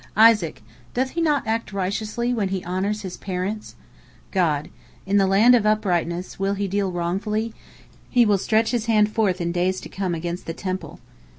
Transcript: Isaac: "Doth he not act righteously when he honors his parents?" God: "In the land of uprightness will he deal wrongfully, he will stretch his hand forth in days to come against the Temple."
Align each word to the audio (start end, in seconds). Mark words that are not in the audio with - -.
Isaac: 0.17 0.63
"Doth 0.95 1.11
he 1.11 1.21
not 1.21 1.45
act 1.45 1.71
righteously 1.71 2.33
when 2.33 2.49
he 2.49 2.63
honors 2.63 3.03
his 3.03 3.17
parents?" 3.17 3.75
God: 4.31 4.71
"In 5.05 5.17
the 5.17 5.27
land 5.27 5.53
of 5.53 5.63
uprightness 5.63 6.39
will 6.39 6.55
he 6.55 6.67
deal 6.67 6.91
wrongfully, 6.91 7.53
he 8.09 8.25
will 8.25 8.39
stretch 8.39 8.71
his 8.71 8.87
hand 8.87 9.11
forth 9.11 9.39
in 9.39 9.51
days 9.51 9.79
to 9.81 9.89
come 9.89 10.15
against 10.15 10.47
the 10.47 10.55
Temple." 10.55 10.99